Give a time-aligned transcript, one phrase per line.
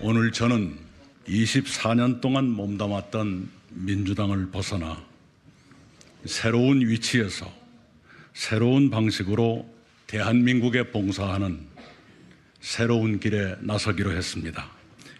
[0.00, 0.78] 오늘 저는
[1.26, 5.04] 24년 동안 몸담았던 민주당을 벗어나
[6.24, 7.52] 새로운 위치에서
[8.32, 9.68] 새로운 방식으로
[10.06, 11.58] 대한민국에 봉사하는
[12.60, 14.70] 새로운 길에 나서기로 했습니다.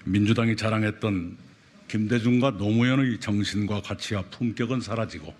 [0.05, 1.37] 민주당이 자랑했던
[1.89, 5.35] 김대중과 노무현의 정신과 가치와 품격은 사라지고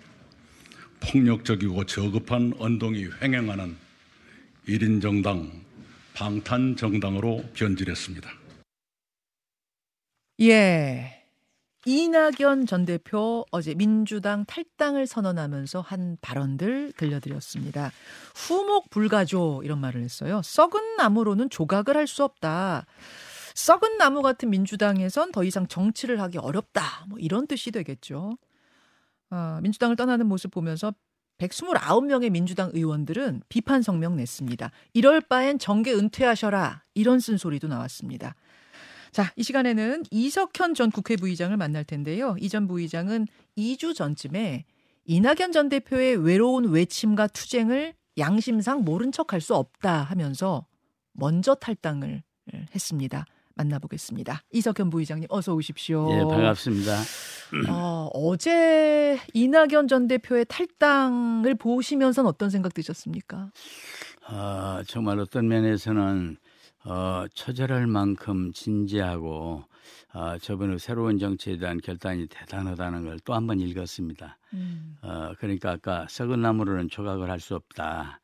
[0.99, 3.77] 폭력적이고 저급한 언동이 횡행하는
[4.67, 5.49] 1인 정당,
[6.13, 8.38] 방탄 정당으로 변질했습니다.
[10.41, 11.15] 예.
[11.85, 17.91] 이낙연 전 대표 어제 민주당 탈당을 선언하면서 한 발언들 들려드렸습니다.
[18.35, 20.41] 후목 불가조 이런 말을 했어요.
[20.43, 22.85] 썩은 나무로는 조각을 할 수 없다.
[23.55, 27.05] 썩은 나무 같은 민주당에선 더 이상 정치를 하기 어렵다.
[27.07, 28.37] 뭐 이런 뜻이 되겠죠.
[29.29, 30.93] 아, 민주당을 떠나는 모습 보면서
[31.39, 34.71] 129명의 민주당 의원들은 비판 성명 냈습니다.
[34.93, 36.83] 이럴 바엔 정계 은퇴하셔라.
[36.93, 38.35] 이런 쓴소리도 나왔습니다.
[39.11, 42.35] 자, 이 시간에는 이석현 전 국회 부의장을 만날 텐데요.
[42.39, 44.65] 이 전 부의장은 2주 전쯤에
[45.05, 50.65] 이낙연 전 대표의 외로운 외침과 투쟁을 양심상 모른 척할 수 없다 하면서
[51.13, 52.23] 먼저 탈당을
[52.75, 53.25] 했습니다.
[53.55, 54.43] 만나보겠습니다.
[54.51, 56.07] 이석현 부의장님 어서 오십시오.
[56.13, 56.97] 예, 반갑습니다.
[57.69, 63.51] 어, 어제 이낙연 전 대표의 탈당을 보시면서는 어떤 생각 드셨습니까?
[64.29, 66.37] 어, 정말 어떤 면에서는
[66.89, 69.63] 어, 처절할 만큼 진지하고
[70.13, 74.37] 어, 저번에 새로운 정치에 대한 결단이 대단하다는 걸 또 한 번 읽었습니다.
[74.53, 74.97] 음.
[75.01, 78.19] 어, 그러니까 아까 썩은 나무로는 조각을 할 수 없다.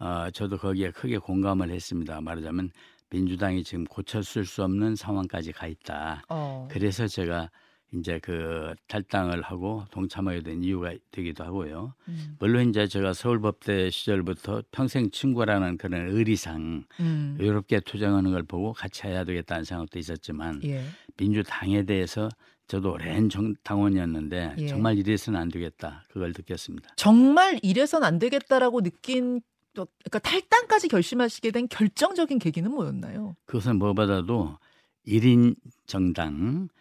[0.00, 2.20] 어, 저도 거기에 크게 공감을 했습니다.
[2.20, 2.70] 말하자면
[3.10, 6.22] 민주당이 지금 고쳤을 수 없는 상황까지 가 있다.
[6.28, 6.68] 어.
[6.70, 7.50] 그래서 제가
[7.94, 11.94] 이제 그 탈당을 하고 동참하게 된 이유가 되기도 하고요.
[12.08, 12.36] 음.
[12.38, 17.36] 물론 이제 제가 서울법대 시절부터 평생 친구라는 그런 의리상 음.
[17.40, 20.84] 외롭게 투쟁하는 걸 보고 같이 해야 되겠다는 생각도 있었지만 예.
[21.16, 22.28] 민주당에 대해서
[22.66, 24.66] 저도 오랜 정, 당원이었는데 예.
[24.66, 26.90] 정말 이래서는 안 되겠다 그걸 느꼈습니다.
[26.96, 29.40] 정말 이래서는 안 되겠다라고 느낀
[29.72, 33.34] 또 그러니까 탈당까지 결심하시게 된 결정적인 계기는 뭐였나요?
[33.46, 34.58] 그것은 뭐보다도
[35.06, 35.54] 1인
[35.86, 36.77] 정당 어,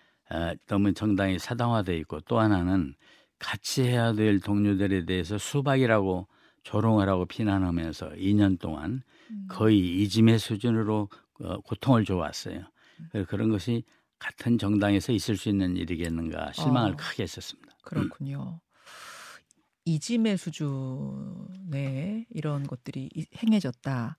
[0.68, 2.96] 너무 정당이 사당화돼 있고 또 하나는
[3.40, 6.28] 같이 해야 될 동료들에 대해서 수박이라고
[6.64, 9.02] 조롱을 하고 비난하면서 2년 동안
[9.32, 9.48] 음.
[9.50, 12.64] 거의 이짐의 수준으로 어, 고통을 줘왔어요.
[13.16, 13.26] 음.
[13.28, 13.84] 그런 것이
[14.20, 17.78] 같은 정당에서 있을 수 있는 일이겠는가 실망을 어, 크게 했었습니다.
[17.84, 18.60] 그렇군요.
[18.62, 18.68] 음.
[19.86, 23.10] 이짐의 수준에 이런 것들이
[23.42, 24.18] 행해졌다.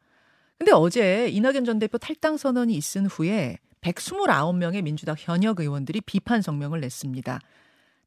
[0.59, 6.81] 근데 어제 이낙연 전 대표 탈당 선언이 있은 후에 129명의 민주당 현역 의원들이 비판 성명을
[6.81, 7.39] 냈습니다.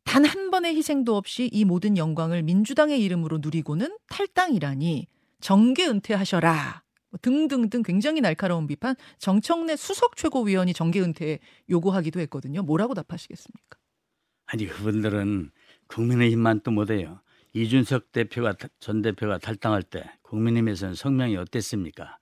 [0.04, 5.08] 단 한 번의 희생도 없이 이 모든 영광을 민주당의 이름으로 누리고는 탈당이라니
[5.40, 6.84] 정계 은퇴하셔라.
[7.10, 8.96] 뭐 등등등 굉장히 날카로운 비판.
[9.18, 12.64] 정청래 수석 최고위원이 정계 은퇴 요구하기도 했거든요.
[12.64, 13.78] 뭐라고 답하시겠습니까?
[14.48, 15.52] 아니 그분들은
[15.88, 17.22] 국민의힘만 또 못해요.
[17.54, 22.18] 이준석 대표가 전 대표가 탈당할 때 국민의힘에서는 성명이 어땠습니까?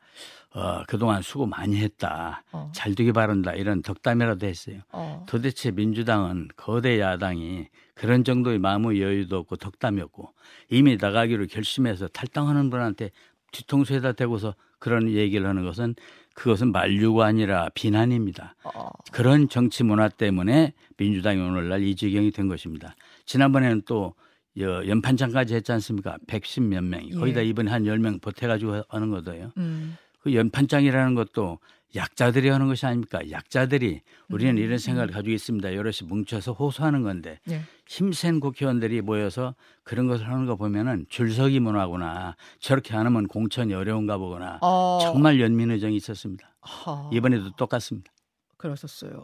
[0.54, 2.44] 어, 그동안 수고 많이 했다.
[2.52, 2.72] 어.
[2.74, 3.54] 잘 되기 바란다.
[3.54, 4.80] 이런 덕담이라도 했어요.
[4.92, 5.26] 어.
[5.28, 10.34] 도대체 민주당은 거대 야당이 그런 정도의 마음의 여유도 없고 덕담이 없고
[10.70, 13.12] 이미 나가기로 결심해서 탈당하는 분한테
[13.52, 15.96] 뒤통수에다 대고서 그런 얘기를 하는 것은
[16.34, 18.56] 그것은 만류가 아니라 비난입니다.
[18.64, 18.90] 어.
[19.12, 22.96] 그런 정치 문화 때문에 민주당이 오늘날 이 지경이 된 것입니다.
[23.26, 24.16] 지난번에는 또
[24.58, 26.18] 연판장까지 했지 않습니까?
[26.28, 27.12] 110몇 명이.
[27.12, 27.46] 거의 다 예.
[27.46, 29.52] 이번에 한 10명 보태가지고 하는 거예요.
[29.58, 29.98] 음.
[30.20, 31.60] 그 연판장이라는 것도
[31.96, 33.20] 약자들이 하는 것이 아닙니까?
[33.32, 34.58] 약자들이 우리는 음.
[34.58, 35.74] 이런 생각을 가지고 있습니다.
[35.74, 37.62] 여럿이 뭉쳐서 호소하는 건데 네.
[37.88, 42.36] 힘센 국회의원들이 모여서 그런 것을 하는 거 보면은 줄서기 문화구나.
[42.60, 45.00] 저렇게 안 하면 공천이 어려운가 보거나 어.
[45.02, 46.56] 정말 연민의정이 있었습니다.
[46.86, 47.10] 어.
[47.12, 48.12] 이번에도 똑같습니다.
[48.58, 49.24] 그러셨어요.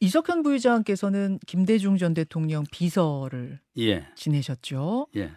[0.00, 4.08] 이석현 부의장께서는 김대중 전 대통령 비서를 예.
[4.16, 5.06] 지내셨죠.
[5.14, 5.30] 예.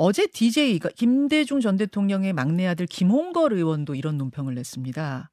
[0.00, 5.28] 어제 DJ가 김대중 전 대통령의 막내 아들 김홍걸 의원도 이런 논평을 냈습니다.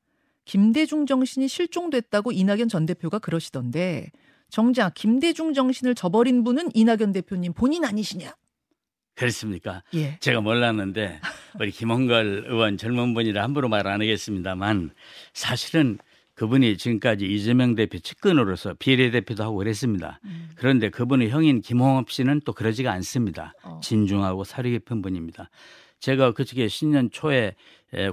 [0.45, 4.09] 김대중 정신이 실종됐다고 이낙연 전 대표가 그러시던데
[4.49, 8.33] 정작 김대중 정신을 저버린 분은 이낙연 대표님 본인 아니시냐?
[9.13, 9.83] 그렇습니까?
[9.93, 10.17] 예.
[10.19, 11.21] 제가 몰랐는데
[11.59, 14.89] 우리 김홍걸 의원 젊은 분이라 함부로 말 안 하겠습니다만
[15.33, 15.99] 사실은
[16.35, 20.19] 그분이 지금까지 이재명 대표 측근으로서 비례대표도 하고 그랬습니다.
[20.25, 20.49] 음.
[20.55, 23.53] 그런데 그분의 형인 김홍업 씨는 또 그러지가 않습니다.
[23.63, 23.79] 어.
[23.81, 25.49] 진중하고 사리 깊은 분입니다.
[25.99, 27.55] 제가 그저께 신년 초에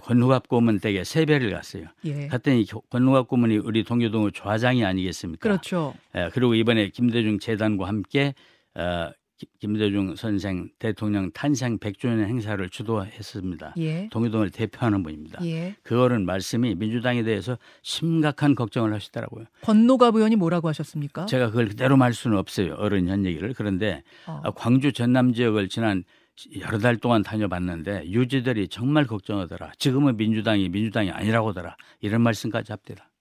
[0.05, 1.87] 권누갑 고문 댁에 세배를 갔어요.
[2.05, 2.29] 예.
[2.29, 5.41] 갔더니 권누갑 고문이 우리 동교동의 좌장이 아니겠습니까?
[5.43, 5.93] 그렇죠.
[6.15, 8.35] 예, 그리고 이번에 김대중 재단과 함께
[8.75, 9.22] 어, 기-
[9.59, 13.75] 김대중 선생 대통령 탄생 100주년 행사를 주도했습니다.
[13.79, 14.09] 예.
[14.11, 15.45] 동의동을 대표하는 분입니다.
[15.45, 15.75] 예.
[15.83, 19.45] 그거는 말씀이 민주당에 대해서 심각한 걱정을 하시더라고요.
[19.63, 21.27] 권노갑 의원이 뭐라고 하셨습니까?
[21.27, 22.75] 제가 그걸 그대로 말 수는 없어요.
[22.75, 23.55] 어른 현 얘기를.
[23.55, 24.41] 그런데 어.
[24.45, 26.05] 아, 광주 전남 지역을 지난
[26.59, 29.73] 여러 달 동안 다녀봤는데 유지들이 정말 걱정하더라.
[29.79, 31.77] 지금은 민주당이 민주당이 아니라고더라.
[32.01, 33.12] 이런 말씀까지 합니다.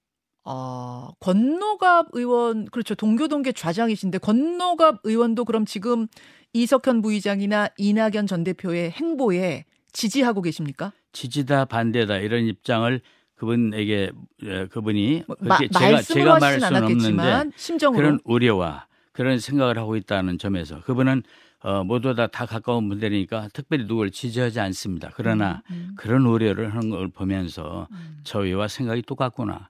[0.43, 2.95] 아, 권노갑 의원 그렇죠.
[2.95, 6.07] 동교동계 좌장이신데 권노갑 의원도 그럼 지금
[6.53, 10.93] 이석현 부의장이나 이낙연 전 대표의 행보에 지지하고 계십니까?
[11.13, 13.01] 지지다 반대다 이런 입장을
[13.35, 14.11] 그분에게
[14.43, 19.95] 에, 그분이 뭐, 마, 제가 제가 말할 수는 않았겠지만 심정으로 그런 우려와 그런 생각을 하고
[19.95, 21.23] 있다는 점에서 그분은
[21.63, 25.11] 어, 모두 다, 다 가까운 분들이니까 특별히 누구를 지지하지 않습니다.
[25.13, 29.69] 그러나 음, 그런 우려를 하는 걸 보면서 음, 저희와 생각이 똑같구나.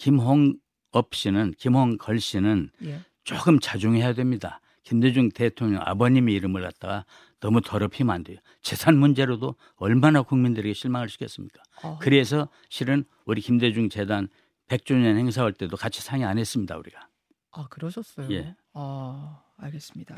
[0.00, 3.00] 김홍업 씨는 김홍걸 씨는 예.
[3.22, 4.60] 조금 자중해야 됩니다.
[4.82, 7.04] 김대중 대통령 아버님의 이름을 갖다가
[7.38, 8.38] 너무 더럽히면 안 돼요.
[8.62, 11.62] 재산 문제로도 얼마나 국민들에게 실망을 시켰습니까?
[11.82, 14.28] 어, 그래서 실은 우리 김대중 재단
[14.68, 17.08] 100주년 행사할 때도 같이 상의 안 했습니다, 우리가.
[17.52, 18.30] 아 그러셨어요.
[18.32, 18.54] 예.
[18.72, 20.16] 아 알겠습니다.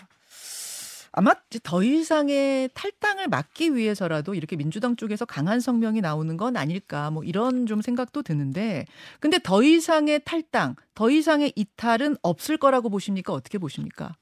[1.12, 7.10] 아마 이제 더 이상의 탈당을 막기 위해서라도 이렇게 민주당 쪽에서 강한 성명이 나오는 건 아닐까
[7.10, 8.86] 뭐 이런 좀 생각도 드는데
[9.20, 13.32] 근데 더 이상의 탈당, 더 이상의 이탈은 없을 거라고 보십니까?
[13.32, 14.14] 어떻게 보십니까?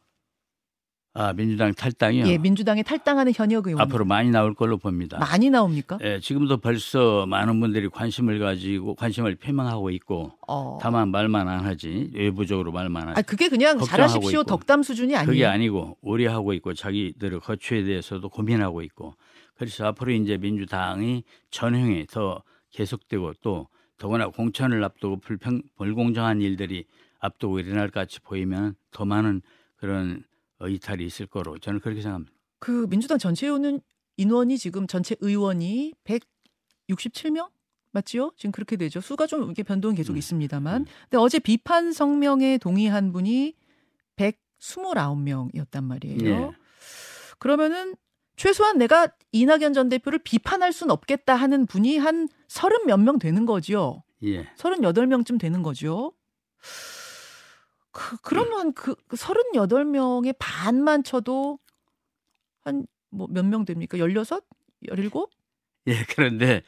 [1.12, 2.26] 아, 민주당 탈당이요.
[2.26, 5.18] 예, 민주당에 탈당하는 현역 의원 앞으로 많이 나올 걸로 봅니다.
[5.18, 5.98] 많이 나옵니까?
[6.02, 10.78] 예, 지금도 벌써 많은 분들이 관심을 가지고 관심을 표명하고 있고 어.
[10.80, 13.18] 다만 말만 안 하지 외부적으로 말만 하지.
[13.18, 14.44] 아 그게 그냥 잘하십시오 있고.
[14.44, 15.26] 덕담 수준이 아니에요.
[15.26, 19.14] 그게 아니고 우려하고 있고 자기들의 거취에 대해서도 고민하고 있고
[19.56, 23.66] 그래서 앞으로 이제 민주당이 전형이 더 계속되고 또
[23.98, 26.84] 더구나 공천을 앞두고 불평 불공정한 일들이
[27.18, 29.42] 앞두고 일어날 것 같이 보이면 더 많은
[29.76, 30.29] 그런 어,
[30.68, 32.32] 이탈이 있을 거로 저는 그렇게 생각합니다.
[32.58, 33.80] 그 민주당 전체 의원
[34.16, 37.50] 인원이 지금 전체 의원이 167명
[37.92, 38.32] 맞지요?
[38.36, 39.00] 지금 그렇게 되죠.
[39.00, 40.18] 수가 좀 이렇게 변동이 계속 음.
[40.18, 40.82] 있습니다만.
[40.82, 40.86] 음.
[41.04, 43.54] 근데 어제 비판 성명에 동의한 분이
[44.16, 46.24] 129명이었단 말이에요.
[46.24, 46.50] 예.
[47.38, 47.96] 그러면은
[48.36, 54.02] 최소한 내가 이낙연 전 대표를 비판할 순 없겠다 하는 분이 한30몇명 되는 거죠.
[54.22, 54.44] 예.
[54.56, 56.12] 38명쯤 되는 거죠.
[57.92, 61.58] 그, 그러면 그 38명의 반만 쳐도
[62.64, 63.98] 한 뭐 몇 명 됩니까?
[63.98, 64.24] 16?
[64.88, 65.26] 17?
[65.88, 66.62] 예, 그런데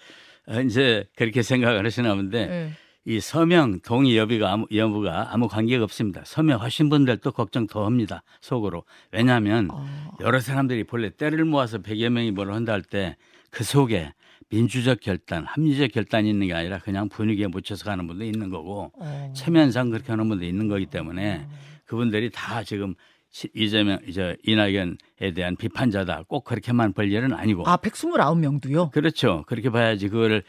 [0.48, 2.72] 어, 이제 그렇게 생각을 하시나 본데 예.
[3.04, 6.22] 이 서명 동의 여부가 아무, 여부가 아무 관계가 없습니다.
[6.24, 8.22] 서명하신 분들도 걱정 더 합니다.
[8.40, 8.84] 속으로.
[9.12, 13.16] 왜냐하면 아, 여러 사람들이 본래 때를 모아서 100여 명이 뭘 한다 할 때
[13.50, 14.12] 그 속에
[14.50, 19.32] 민주적 결단, 합리적 결단이 있는 게 아니라 그냥 분위기에 묻혀서 가는 분도 있는 거고 어.
[19.36, 21.46] 체면상 그렇게 하는 분도 있는 거기 때문에
[21.84, 22.94] 그분들이 다 지금
[23.30, 26.24] 시- 이재명, 이제 이낙연에 대한 비판자다.
[26.28, 27.66] 꼭 그렇게만 볼 일은 아니고.
[27.66, 28.90] 아, 129명도요?
[28.90, 29.44] 그렇죠.
[29.46, 30.42] 그렇게 봐야지 그거를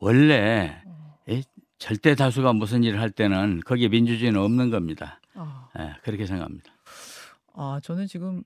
[0.00, 0.82] 원래
[1.28, 1.42] 이
[1.78, 5.20] 절대 다수가 무슨 일을 할 때는 거기에 민주주의는 없는 겁니다.
[5.34, 6.72] 아, 예, 그렇게 생각합니다.
[7.54, 8.42] 아, 저는 지금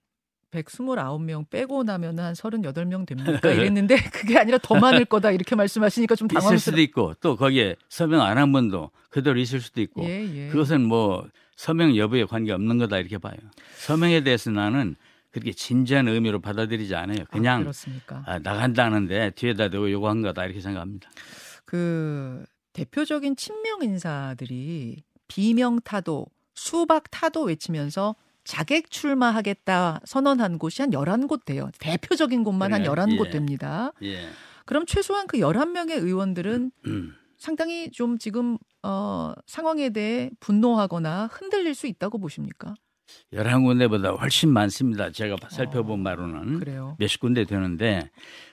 [0.63, 3.51] 129명 빼고 나면 한 38명 됩니까?
[3.51, 6.81] 이랬는데 그게 아니라 더 많을 거다 이렇게 말씀하시니까 좀 있을 수도 당황스러워.
[6.83, 10.49] 있고 또 거기에 서명 안 한 분도 그대로 있을 수도 있고 예, 예.
[10.49, 11.27] 그것은 뭐
[11.57, 13.37] 서명 여부에 관계 없는 거다 이렇게 봐요.
[13.79, 14.97] 서명에 대해서 나는
[15.31, 17.21] 그렇게 진지한 의미로 받아들이지 않아요.
[17.23, 18.23] 아, 그냥 그렇습니까?
[18.27, 21.11] 아, 나간다는데 뒤에다 대고 요구한 거다 이렇게 생각합니다.
[21.65, 28.15] 그 대표적인 친명 인사들이 비명 타도 수박 타도 외치면서
[28.47, 31.71] 자객 출마하겠다 선언한 곳이 한 11곳 돼요.
[31.81, 32.95] 대표적인 곳만 한 그래요?
[32.95, 33.31] 11곳 예.
[33.31, 33.93] 됩니다.
[34.03, 34.29] 예.
[34.65, 37.15] 그럼 최소한 그 11명의 의원들은 음.
[37.37, 42.75] 상당히 좀 지금 어 상황에 대해 분노하거나 흔들릴 수 있다고 보십니까?
[43.33, 45.11] 11군데보다 훨씬 많습니다.
[45.11, 46.97] 제가 살펴본 바로는 어, 그래요.
[46.99, 48.11] 몇십 군데 되는데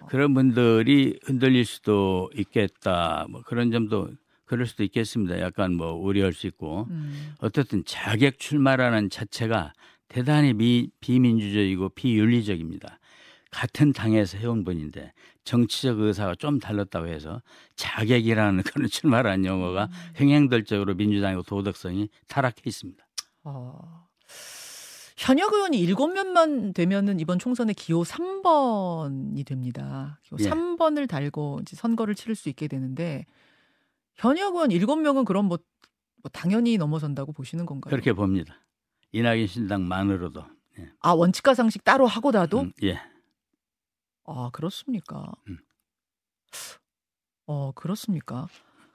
[0.09, 3.25] 그런 분들이 흔들릴 수도 있겠다.
[3.29, 4.09] 뭐 그런 점도
[4.45, 5.39] 그럴 수도 있겠습니다.
[5.39, 7.33] 약간 뭐 우려할 수 있고 음.
[7.39, 9.73] 어떻든 자객 출마라는 자체가
[10.07, 12.99] 대단히 미, 비민주적이고 비윤리적입니다.
[13.49, 17.41] 같은 당에서 해온 분인데 정치적 의사가 좀 달랐다고 해서
[17.75, 23.05] 자객이라는 그런 출마라는 용어가 행행들적으로 민주당의 도덕성이 타락해 있습니다.
[23.43, 24.03] 어.
[25.15, 30.19] 현역 의원이 일곱 명만 되면은 이번 총선에 기호 3번이 됩니다.
[30.23, 30.49] 기호 예.
[30.49, 33.25] 3번을 달고 이제 선거를 치를 수 있게 되는데
[34.15, 35.57] 현역 의원 일곱 명은 그럼 뭐,
[36.21, 37.91] 뭐 당연히 넘어선다고 보시는 건가요?
[37.91, 38.55] 그렇게 봅니다.
[39.11, 40.45] 이낙연 신당만으로도.
[40.79, 40.91] 예.
[40.99, 42.99] 아 원칙과 상식 따로 하고라도 음, 예.
[44.25, 45.31] 아 그렇습니까?
[45.47, 45.57] 음.
[47.45, 48.47] 어 그렇습니까?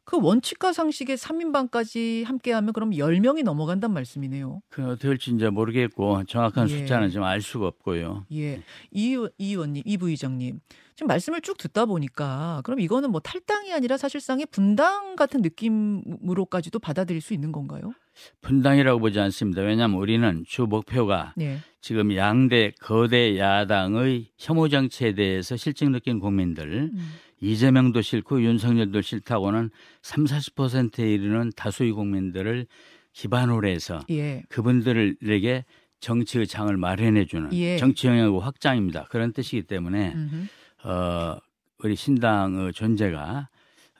[0.08, 4.62] 그 원칙과 상식의 3인방까지 함께하면 그럼 10명이 넘어간단 말씀이네요.
[4.70, 6.78] 그 될지 이제 모르겠고 정확한 예.
[6.78, 8.24] 숫자는 좀 알 수가 없고요.
[8.32, 8.62] 예.
[8.90, 10.60] 이, 이 의원님, 이 부의장님.
[10.94, 17.20] 지금 말씀을 쭉 듣다 보니까 그럼 이거는 뭐 탈당이 아니라 사실상의 분당 같은 느낌으로까지도 받아들일
[17.20, 17.92] 수 있는 건가요?
[18.40, 19.60] 분당이라고 보지 않습니다.
[19.60, 21.58] 왜냐하면 우리는 주 목표가 네.
[21.82, 27.12] 지금 양대 거대 야당의 혐오 정치에 대해서 실증 느낀 국민들 음.
[27.40, 29.70] 이재명도 싫고 윤석열도 싫다고는
[30.02, 32.66] 3, 40%에 이르는 다수의 국민들을
[33.12, 34.42] 기반으로 해서 예.
[34.48, 35.64] 그분들에게
[36.00, 37.76] 정치의 장을 마련해 주는 예.
[37.76, 39.04] 정치 영향의 확장입니다.
[39.10, 40.88] 그런 뜻이기 때문에 음흠.
[40.88, 41.36] 어
[41.82, 43.48] 우리 신당의 존재가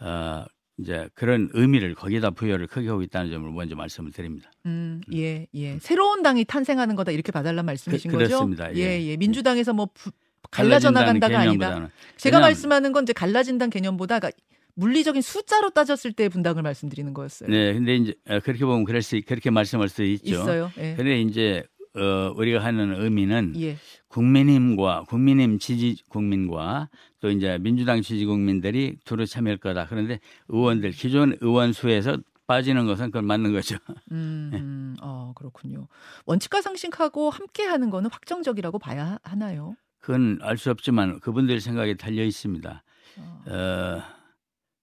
[0.01, 0.45] 어
[0.79, 4.49] 이제 그런 의미를 거기다 부여를 크게 하고 있다는 점을 먼저 말씀을 드립니다.
[4.67, 5.79] 음, 예, 예.
[5.81, 8.29] 새로운 당이 탄생하는 거다 이렇게 봐달란 말씀이신 그- 거죠?
[8.47, 8.73] 그렇습니다.
[8.77, 9.07] 예, 예.
[9.09, 9.17] 예.
[9.17, 10.13] 민주당에서 뭐 부-
[10.51, 11.53] 갈라져 나간다가 아니다.
[11.53, 11.89] 개념보다는.
[12.17, 14.39] 제가 말씀하는 건 이제 갈라진다는 개념보다 그러니까
[14.75, 17.51] 물리적인 숫자로 따졌을 때 분당을 말씀드리는 거였어요.
[17.51, 20.31] 네, 근데 이제 어, 그렇게 보면 그럴 수 그렇게 말씀할 수 있죠.
[20.31, 20.71] 있어요.
[20.79, 20.95] 예.
[20.97, 21.65] 근데 이제
[21.97, 23.77] 어, 우리가 하는 의미는 예.
[24.09, 26.89] 국민힘과 국민힘 지지 국민과
[27.21, 29.87] 또 이제 민주당 지지 국민들이 두루 참여할 거다.
[29.89, 33.77] 그런데 의원들 기존 의원 수에서 빠지는 것은 그건 맞는 거죠.
[34.13, 34.59] 음, 네.
[34.59, 35.89] 음, 어, 그렇군요.
[36.25, 39.75] 원칙과 상식하고 함께 하는 거는 확정적이라고 봐야 하나요?
[40.01, 42.83] 그건 알 수 없지만 그분들 생각에 달려 있습니다.
[43.19, 43.43] 어.
[43.51, 44.03] 어,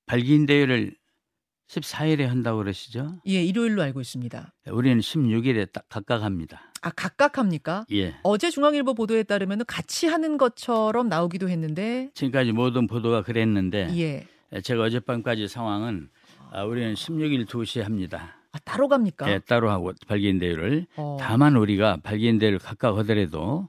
[0.06, 0.96] 발기인 대회를
[1.68, 3.20] 14일에 한다고 그러시죠?
[3.28, 4.54] 예, 일요일로 알고 있습니다.
[4.72, 6.62] 우리는 16일에 딱 각각 합니다.
[6.82, 7.86] 아, 각각 합니까?
[7.92, 8.16] 예.
[8.22, 14.28] 어제 중앙일보 보도에 따르면 같이 하는 것처럼 나오기도 했는데 지금까지 모든 보도가 그랬는데 예.
[14.62, 16.10] 제가 어젯밤까지 상황은
[16.52, 18.36] 아, 우리는 16일 2시에 합니다.
[18.52, 19.28] 아, 따로 갑니까?
[19.32, 21.18] 예, 따로 하고 발기인 대회를 어.
[21.20, 23.68] 다만 우리가 발기인 대회를 각각 하더라도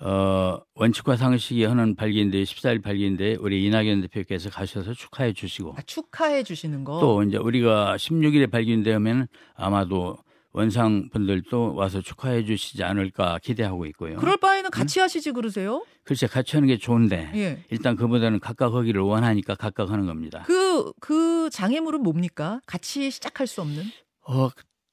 [0.00, 5.74] 어, 원칙과 상식이 하는 발기인 대회 14일 발기인 대회 우리 이낙연 대표께서 가셔서 축하해 주시고
[5.76, 6.98] 아, 축하해 주시는 거.
[7.00, 10.18] 또 이제 우리가 16일에 발기인되면 아마도
[10.52, 14.16] 원상 분들도 와서 축하해 주시지 않을까 기대하고 있고요.
[14.16, 15.84] 그럴 바에는 같이 하시지 그러세요?
[16.04, 17.64] 글쎄 같이 하는 게 좋은데 예.
[17.70, 20.44] 일단 그보다는 각각 하기를 원하니까 각각 하는 겁니다.
[20.46, 22.60] 그, 그 장애물은 뭡니까?
[22.66, 23.82] 같이 시작할 수 없는?
[24.28, 24.48] 어,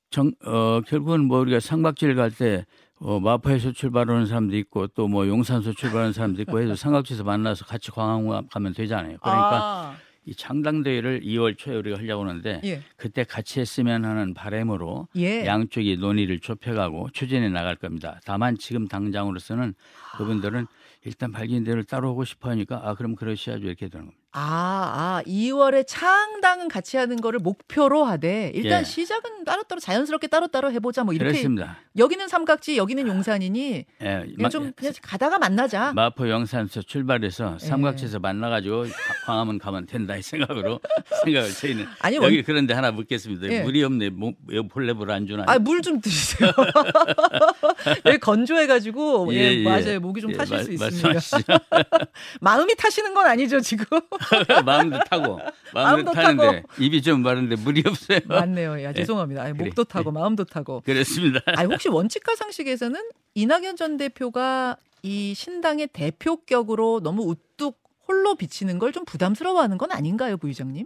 [0.10, 2.66] 정, 어, 결국은 뭐 우리가 삼각지를 갈때
[3.04, 7.92] 어, 마포에서 출발하는 사람도 있고 또 뭐 용산에서 출발하는 사람도 있고 해서 삼각지에서 만나서 같이
[7.92, 9.18] 광화문 가면 되잖아요.
[9.22, 12.82] 그러니까 아, 이 창당대회를 2월 초에 우리가 하려고 하는데 예.
[12.96, 15.46] 그때 같이 했으면 하는 바람으로 예.
[15.48, 18.20] 양쪽이 논의를 좁혀가고 추진해 나갈 겁니다.
[18.24, 19.74] 다만 지금 당장으로서는
[20.18, 20.68] 그분들은
[21.06, 24.21] 일단 발기인대를 따로 하고 싶어 하니까 아 그럼 그러셔야죠 이렇게 되는 겁니다.
[24.34, 28.84] 아, 아, 2월에 창당은 같이 하는 거를 목표로 하되 일단 예.
[28.86, 31.78] 시작은 따로따로 자연스럽게 따로따로 해보자 뭐 이렇게 그렇습니다.
[31.98, 35.92] 여기는 삼각지 여기는 용산이니 예, 그냥 좀 그냥 가다가 만나자.
[35.94, 37.66] 마포 영산에서 출발해서 예.
[37.66, 38.86] 삼각지에서 만나가지고
[39.26, 40.80] 광화문 가면 된다 이 생각으로
[41.26, 43.48] 생각을 저희는 아니, 여기 원- 그런데 하나 묻겠습니다.
[43.50, 43.64] 예.
[43.64, 44.12] 물이 없네.
[44.12, 45.44] 뭐, 왜 볼레볼 안 주나?
[45.48, 46.52] 아, 물 좀 드세요.
[48.06, 49.64] 여기 건조해가지고, 예, 예, 예.
[49.64, 50.00] 맞아요.
[50.00, 51.60] 목이 좀 예, 타실 말- 수 있습니다.
[52.40, 53.86] 마음이 타시는 건 아니죠, 지금?
[54.66, 55.38] 마음도 타고
[55.74, 58.20] 마음도 마음도 타는데 입이 좀 마른데 물이 없어요.
[58.26, 58.82] 맞네요.
[58.84, 59.44] 야, 죄송합니다.
[59.44, 59.66] 아니, 그래.
[59.66, 60.82] 목도 타고, 마음도 타고.
[60.82, 61.40] 그렇습니다.
[61.58, 63.00] 아니, 혹시 원칙과 상식에서는
[63.36, 70.38] 이낙연 전 대표가 이 신당의 대표격으로 너무 우뚝 홀로 비치는 걸 좀 부담스러워하는 건 아닌가요,
[70.38, 70.86] 부의장님?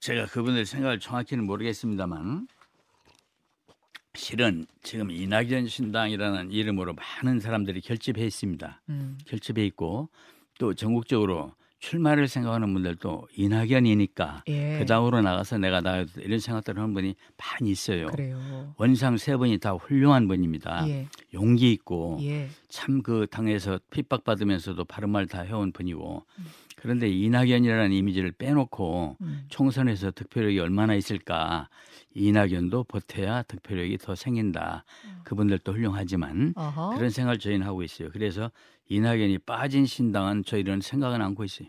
[0.00, 2.48] 제가 그분들 생각을 정확히는 모르겠습니다만
[4.16, 8.82] 실은 지금 이낙연 신당이라는 이름으로 많은 사람들이 결집해 있습니다.
[8.90, 10.08] 음, 결집해 있고
[10.58, 11.52] 또 전국적으로
[11.88, 14.78] 출마를 생각하는 분들도 이낙연이니까 예.
[14.78, 18.06] 그 다음으로 나가서 내가 나가야 돼 이런 생각들을 하는 분이 많이 있어요.
[18.06, 18.74] 그래요.
[18.78, 20.88] 원상 세 분이 다 훌륭한 분입니다.
[20.88, 22.48] 예, 용기 있고 예.
[22.70, 26.24] 참그 당에서 핍박받으면서도 바른 말 다 해온 분이고
[26.76, 29.44] 그런데 이낙연이라는 이미지를 빼놓고 음.
[29.48, 31.68] 총선에서 득표력이 얼마나 있을까
[32.14, 34.84] 이낙연도 보태야 득표력이 더 생긴다
[35.24, 36.94] 그분들도 훌륭하지만 어허.
[36.96, 38.50] 그런 생각을 저희는 하고 있어요 그래서
[38.88, 41.68] 이낙연이 빠진 신당은 저희는 생각은 않고 있어요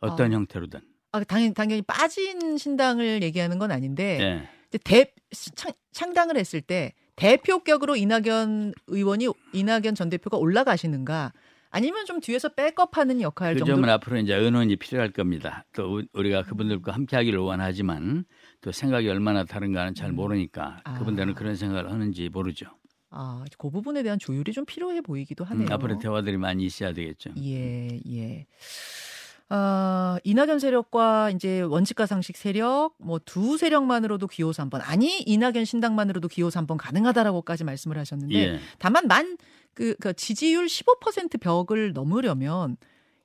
[0.00, 0.36] 어떤 아.
[0.36, 0.80] 형태로든
[1.12, 4.48] 아, 당연히, 당연히 빠진 신당을 얘기하는 건 아닌데 예.
[4.68, 5.12] 이제 대,
[5.56, 11.32] 창, 창당을 했을 때 대표격으로 이낙연 의원이 이낙연 전 대표가 올라가시는가
[11.70, 15.64] 아니면 좀 뒤에서 백업하는 역할 그 정도 점은 앞으로 이제 의논이 필요할 겁니다.
[15.74, 18.24] 또 우- 우리가 그분들과 함께하기를 원하지만
[18.60, 20.98] 또 생각이 얼마나 다른가는 잘 모르니까 아.
[20.98, 22.66] 그분들은 그런 생각을 하는지 모르죠.
[23.10, 25.68] 아, 그 부분에 대한 조율이 좀 필요해 보이기도 하네요.
[25.68, 27.30] 음, 앞으로 대화들이 많이 있어야 되겠죠.
[27.42, 28.46] 예, 예.
[29.50, 36.28] 아, 이낙연 세력과 이제 원칙과 상식 세력, 뭐 두 세력만으로도 기호 3번, 아니, 이낙연 신당만으로도
[36.28, 38.58] 기호 3번 가능하다라고까지 말씀을 하셨는데, 예.
[38.78, 39.38] 다만 만,
[39.72, 42.76] 그, 그 지지율 15% 벽을 넘으려면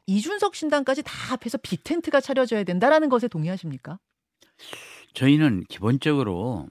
[0.05, 3.99] 이준석 신당까지 다 합해서 빅텐트가 차려져야 된다라는 것에 동의하십니까?
[5.13, 6.67] 저희는 기본적으로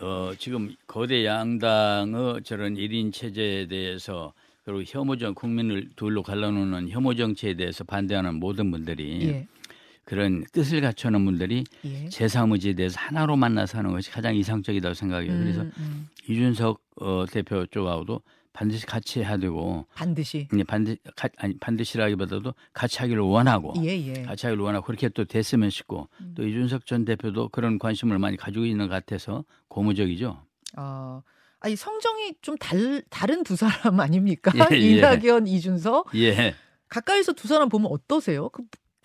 [0.00, 4.32] 어, 지금 거대 양당의 저런 일인 체제에 대해서
[4.64, 9.46] 그리고 혐오정 국민을 둘로 갈라놓는 혐오 정치에 대해서 반대하는 모든 분들이 예.
[10.04, 12.06] 그런 뜻을 갖춰놓은 분들이 예.
[12.06, 15.38] 제3의지에 대해서 하나로 만나서 하는 것이 가장 이상적이라고 생각해요.
[15.38, 16.08] 그래서 음, 음.
[16.28, 18.20] 이준석 어, 대표 쪽하고도
[18.54, 24.22] 반드시 같이 해야 되고 반드시 이제 반드 가, 아니 반드시라기보다도 같이 하기를 원하고 예, 예.
[24.22, 26.34] 같이 하기를 원하고 그렇게 또 됐으면 싶고 음.
[26.36, 30.40] 또 이준석 전 대표도 그런 관심을 많이 가지고 있는 것 같아서 고무적이죠.
[30.78, 31.22] 어,
[31.58, 34.52] 아니 성정이 좀 달, 다른 두 사람 아닙니까?
[34.70, 34.78] 예, 예.
[34.78, 36.54] 이낙연, 이준석 예,
[36.88, 38.50] 가까이서 두 사람 보면 어떠세요?
[38.50, 38.62] 그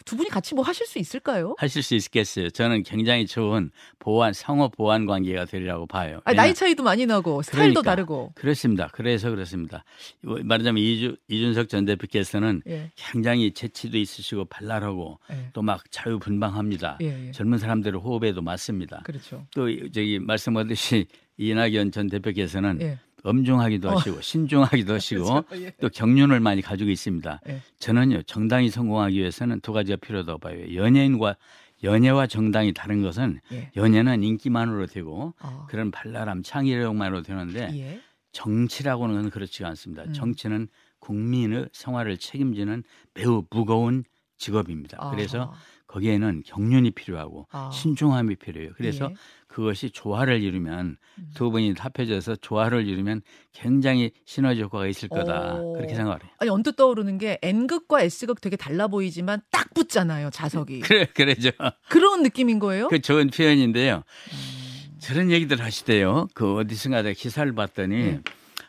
[0.10, 1.54] 두 분이 같이 뭐 하실 수 있을까요?
[1.60, 2.50] 하실 수 있겠어요.
[2.50, 6.20] 저는 굉장히 좋은 보완 상호 보완 관계가 되리라고 봐요.
[6.24, 7.92] 아니, 나이 차이도 많이 나고 스타일도 그러니까.
[7.92, 8.32] 다르고.
[8.34, 8.89] 그렇습니다.
[8.92, 9.84] 그래서 그렇습니다.
[10.22, 16.98] 뭐 말하자면 이주, 이준석 전 대표께서는 예, 굉장히 재치도 있으시고 발랄하고 예, 또막 자유분방합니다.
[17.04, 17.32] 예, 예.
[17.32, 19.01] 젊은 사람들의 호흡에도 맞습니다.
[19.04, 19.46] 그렇죠.
[19.54, 21.06] 또 저기 말씀하듯이
[21.38, 22.98] 이낙연 전 대표께서는 예.
[23.23, 23.95] 엄중하기도 어.
[23.95, 25.63] 하시고 신중하기도 하시고 그렇죠.
[25.63, 25.71] 예.
[25.81, 27.41] 또 경륜을 많이 가지고 있습니다.
[27.47, 27.61] 예.
[27.79, 30.75] 저는요 정당이 성공하기 위해서는 두 가지가 필요하다고 봐요.
[30.75, 31.35] 연예인과
[31.83, 33.71] 연예와 정당이 다른 것은 예.
[33.75, 38.01] 연예는 인기만으로 되고 어, 그런 발랄함 창의력만으로 되는데 예.
[38.31, 40.03] 정치라고는 그렇지가 않습니다.
[40.03, 40.13] 음.
[40.13, 40.67] 정치는
[40.99, 42.83] 국민의 생활을 책임지는
[43.13, 44.03] 매우 무거운
[44.38, 44.97] 직업입니다.
[44.99, 45.11] 아하.
[45.11, 45.53] 그래서
[45.89, 47.72] 거기에는 경륜이 필요하고 아.
[47.74, 48.72] 신중함이 필요해요.
[48.75, 49.15] 그래서 예.
[49.48, 51.31] 그것이 조화를 이루면 음.
[51.34, 55.55] 두 분이 합해져서 조화를 이루면 굉장히 시너지 효과가 있을 거다.
[55.55, 55.74] 오.
[55.74, 56.31] 그렇게 생각을 해요.
[56.38, 61.50] 아니 언뜻 떠오르는 게 N극과 S극 되게 달라 보이지만 딱 붙잖아요 자석이 그래, 그래죠.
[61.89, 62.88] 그런 느낌인 거예요?
[62.89, 63.96] 그 좋은 표현인데요.
[63.96, 64.98] 음.
[65.00, 66.27] 저런 얘기들 하시대요.
[66.36, 68.22] 그 어디선가 기사를 봤더니 네.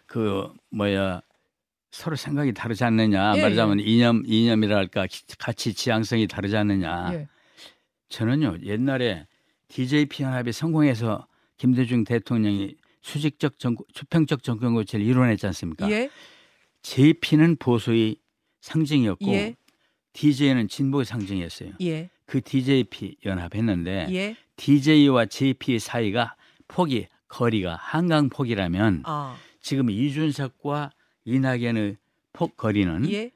[0.06, 1.20] 그 뭐야
[1.90, 7.10] 서로 생각이 다르지 않느냐 예, 말하자면 이념 이념이랄까 기- 가치 지향성이 다르지 않느냐.
[7.14, 7.28] 예.
[8.08, 9.26] 저는요 옛날에
[9.68, 15.90] DJP 연합이 성공해서 김대중 대통령이 수직적 정, 수평적 정권 고치를 이뤄냈지 않습니까?
[15.90, 16.10] 예.
[16.82, 18.16] JP는 보수의
[18.60, 19.54] 상징이었고 예.
[20.12, 21.72] DJ는 진보의 상징이었어요.
[21.82, 22.10] 예.
[22.26, 24.36] 그 DJP 연합했는데 예.
[24.56, 26.36] DJ와 JP 사이가
[26.68, 29.36] 폭이 거리가 한강 폭이라면 아.
[29.60, 30.90] 지금 이준석과
[31.24, 31.96] 이낙연의
[32.32, 33.30] 폭 거리는 예.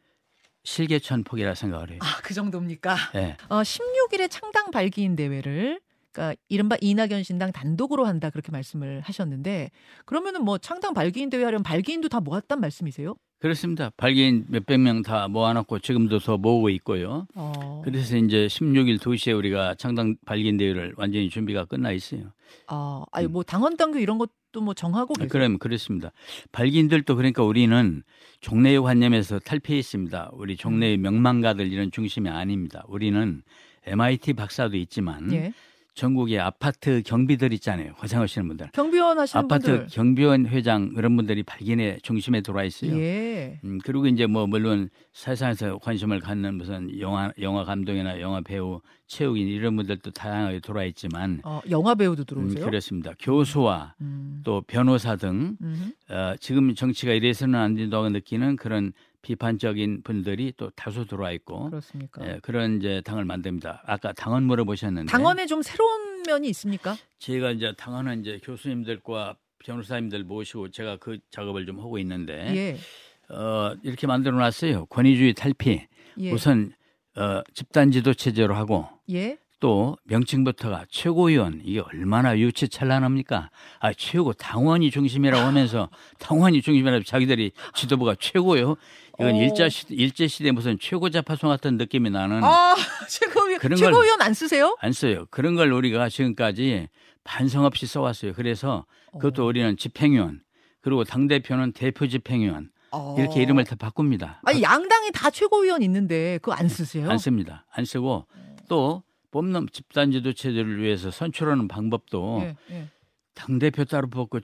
[0.62, 1.98] 실개천 폭이라 생각을 해요.
[2.02, 2.96] 아, 그 정도입니까?
[3.16, 3.36] 예.
[3.48, 5.80] 어, 16일에 창당 발기인 대회를
[6.12, 9.70] 그러니까 이른바 이낙연 신당 단독으로 한다 그렇게 말씀을 하셨는데
[10.04, 13.16] 그러면은 뭐 창당 발기인 대회 하려면 발기인도 다 모았단 말씀이세요?
[13.40, 13.90] 그렇습니다.
[13.98, 17.26] 발기인 몇백 명 다 모아놓고 지금도 더 모으고 있고요.
[17.34, 17.82] 어.
[17.84, 22.32] 그래서 이제 16일 2시에 우리가 창당 발기인 대회를 완전히 준비가 끝나 있어요.
[22.68, 25.26] 아, 아니 뭐 당원 당규 이런 것 도뭐 정하고 계세요.
[25.26, 25.28] 음.
[25.28, 26.12] 그럼 그렇습니다.
[26.52, 28.02] 발기인들도 그러니까 우리는
[28.40, 30.30] 종래의 관념에서 탈피했습니다.
[30.34, 32.84] 우리 종래의 명망가들 이런 중심이 아닙니다.
[32.88, 33.42] 우리는
[33.86, 35.52] MIT 박사도 있지만 예.
[35.94, 37.94] 전국의 아파트 경비들 있잖아요.
[37.94, 38.70] 고생하시는 분들.
[38.72, 39.86] 경비원 하시는 아파트 분들.
[39.90, 42.98] 경비원 회장 그런 분들이 발기인의 중심에 들어와 있어요.
[42.98, 43.60] 예.
[43.62, 49.46] 음, 그리고 이제 뭐 물론 세상에서 관심을 갖는 무슨 영화 영화 감독이나 영화 배우, 체육인
[49.46, 52.64] 이런 분들도 다양하게 들어와 있지만 어, 영화 배우도 음, 들어오세요?
[52.64, 53.12] 그렇습니다.
[53.20, 54.40] 교수와 음.
[54.44, 55.92] 또 변호사 등 음.
[56.10, 58.92] 어, 지금 정치가 이래서는 안 된다고 느끼는 그런
[59.24, 62.24] 비판적인 분들이 또 다수 들어와 있고 그렇습니까?
[62.26, 63.82] 예, 그런 이제 당을 만듭니다.
[63.86, 66.94] 아까 당원 물어보셨는데 당원에 좀 새로운 면이 있습니까?
[67.18, 73.34] 제가 이제 당원은 이제 교수님들과 변호사님들 모시고 제가 그 작업을 좀 하고 있는데 예.
[73.34, 74.86] 어, 이렇게 만들어 놨어요.
[74.86, 75.86] 권위주의 탈피.
[76.20, 76.30] 예.
[76.30, 76.72] 우선
[77.16, 79.38] 어, 집단 지도 체제로 하고 예.
[79.64, 83.50] 또 명칭부터가 최고위원 이게 얼마나 유치찬란합니까?
[83.80, 85.88] 아 최고 당원이 중심이라고 하면서
[86.20, 88.76] 당원이 중심이라고 자기들이 지도부가 최고요.
[89.18, 89.40] 이건 어.
[89.42, 92.74] 일자 일제 시대 무슨 최고 자 파송 같은 느낌이 나는 아,
[93.08, 94.76] 최고위원 그런 걸- 최고위원 안 쓰세요?
[94.80, 95.26] 안 써요.
[95.30, 96.88] 그런 걸 우리가 지금까지
[97.22, 98.32] 반성 없이 써왔어요.
[98.34, 99.46] 그래서 그것도 어.
[99.46, 100.42] 우리는 집행위원
[100.80, 103.14] 그리고 당 대표는 대표 집행위원 어.
[103.18, 104.40] 이렇게 이름을 다 바꿉니다.
[104.44, 107.08] 아니 양당이 다 최고위원 있는데 그거 안 쓰세요?
[107.10, 107.66] 안 씁니다.
[107.70, 108.26] 안 쓰고
[108.68, 112.88] 또 뽑는 집단지도 체제를 위해서 선출하는 방법도 예, 예.
[113.34, 114.38] 당 대표 따로 뽑고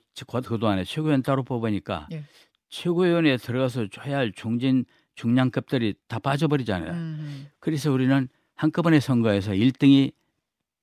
[0.46, 2.24] 그동안에 최고위원 따로 뽑으니까 예.
[2.70, 4.84] 최고위원에 들어가서 해야 할 중진
[5.16, 6.92] 중량급들이 다 빠져버리잖아요.
[6.92, 10.12] 음, 그래서 우리는 한꺼번에 선거에서 1등이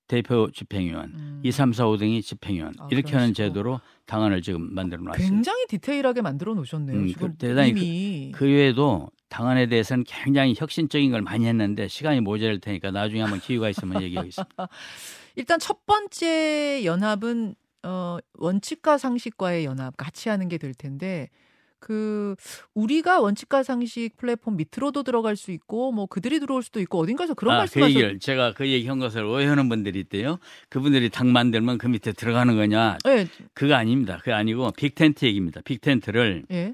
[0.08, 1.42] 대표 집행위원, 음.
[1.44, 3.48] 2, 3, 4, 5등이 집행위원 아, 이렇게 하는 식으로.
[3.48, 5.28] 제도로 당원을 지금 만들어 놨어요.
[5.28, 6.98] 굉장히 디테일하게 만들어 놓으셨네요.
[6.98, 12.22] 음, 지금 그 대단히 이미 그 외에도 당원에 대해서는 굉장히 혁신적인 걸 많이 했는데 시간이
[12.22, 14.70] 모자랄 테니까 나중에 한번 기회가 있으면 얘기하겠습니다.
[15.36, 21.30] 일단 첫 번째 연합은 어, 원칙과 상식과의 연합 같이 하는 게 될 텐데
[21.80, 22.36] 그
[22.74, 27.56] 우리가 원칙과 상식 플랫폼 밑으로도 들어갈 수 있고 뭐 그들이 들어올 수도 있고 어딘가에서 그런
[27.56, 30.40] 아, 그 말씀하셨 얘기를 제가 그 얘기 한 것을 오해하는 분들이 있대요.
[30.70, 32.98] 그분들이 당 만들면 그 밑에 들어가는 거냐?
[33.08, 34.18] 예, 그거 아닙니다.
[34.20, 35.62] 그거 아니고 빅텐트 얘기입니다.
[35.62, 36.74] 빅텐트를 예,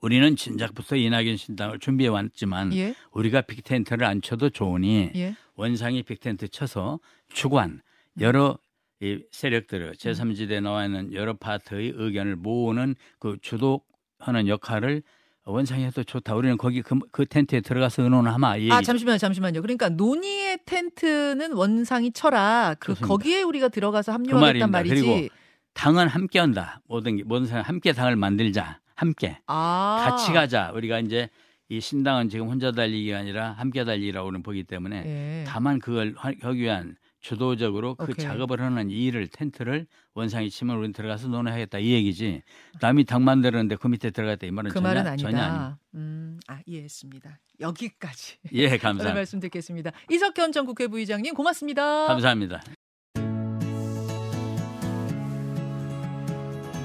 [0.00, 5.36] 우리는 진작부터 이낙연 신당을 준비해 왔지만 예, 우리가 빅텐트를 안 쳐도 좋으니 예.
[5.54, 7.00] 원상이 빅텐트 쳐서
[7.32, 7.80] 주관
[8.20, 8.58] 여러
[9.00, 13.80] 이 세력들을 제3지대에 나와 있는 여러 파트의 의견을 모으는 그 주도
[14.22, 15.02] 하는 역할을
[15.44, 16.36] 원상이 해도 좋다.
[16.36, 18.70] 우리는 거기 그, 그 텐트에 들어가서 의논하마 이.
[18.70, 19.60] 아 잠시만요, 잠시만요.
[19.60, 22.76] 그러니까 논의의 텐트는 원상이 쳐라.
[22.78, 23.08] 그 그렇습니다.
[23.08, 24.66] 거기에 우리가 들어가서 합류하겠단 말입니다.
[24.68, 24.94] 말이지.
[24.94, 25.34] 그리고
[25.74, 26.80] 당은 함께 한다.
[26.86, 28.78] 모든 게 모든 사람 함께 당을 만들자.
[28.94, 30.70] 함께 아, 같이 가자.
[30.74, 31.28] 우리가 이제
[31.68, 35.44] 이 신당은 지금 혼자 달리기가 아니라 함께 달리기라고는 보기 때문에 예.
[35.48, 38.16] 다만 그걸 하- 하기 위한 주도적으로 그 오케이.
[38.16, 42.42] 작업을 하는 이 일을 텐트를 원상이 치면 우리는 들어가서 논의하겠다 이 얘기지.
[42.80, 45.28] 남이 당 만들었는데 그 밑에 들어갔다 이 말은 그 전혀, 말은 아니다.
[45.30, 45.78] 전혀 아닙니다.
[45.94, 47.38] 음, 아 이해했습니다.
[47.60, 49.14] 여기까지 예, 감사합니다.
[49.14, 49.92] 말씀 듣겠습니다.
[50.10, 52.06] 이석현 전 국회 부의장님 고맙습니다.
[52.08, 52.60] 감사합니다.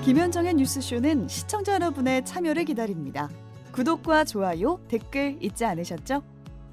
[0.05, 3.27] 김현정의 뉴스쇼는 시청자 여러분의 참여를 기다립니다.
[3.73, 6.23] 구독과 좋아요, 댓글 잊지 않으셨죠?